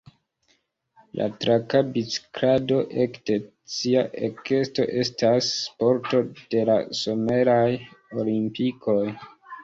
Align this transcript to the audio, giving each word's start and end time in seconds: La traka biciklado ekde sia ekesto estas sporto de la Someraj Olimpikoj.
La 1.17 1.25
traka 1.41 1.79
biciklado 1.97 2.79
ekde 3.03 3.35
sia 3.73 4.01
ekesto 4.27 4.85
estas 5.01 5.49
sporto 5.57 6.21
de 6.55 6.63
la 6.71 6.79
Someraj 7.01 7.69
Olimpikoj. 8.23 8.99